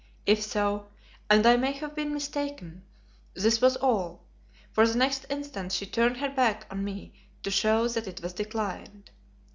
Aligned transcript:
If 0.25 0.41
so 0.41 0.87
and 1.29 1.45
I 1.45 1.57
may 1.57 1.73
have 1.73 1.93
been 1.93 2.11
mistaken 2.11 2.81
this 3.35 3.61
was 3.61 3.77
all, 3.77 4.23
for 4.71 4.87
the 4.87 4.97
next 4.97 5.27
instant 5.29 5.73
she 5.73 5.85
turned 5.85 6.17
her 6.17 6.29
back 6.31 6.65
on 6.71 6.83
me 6.83 7.13
to 7.43 7.51
show 7.51 7.87
that 7.87 8.07
it 8.07 8.19
was 8.19 8.33
declined. 8.33 9.11